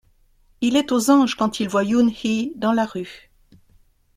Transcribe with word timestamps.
Il 0.61 0.77
est 0.77 0.91
aux 0.91 1.11
anges 1.11 1.35
quand 1.35 1.59
il 1.59 1.69
voit 1.69 1.83
Yoon-hee 1.83 2.53
dans 2.55 2.73
la 2.73 2.87
rue. 2.87 3.29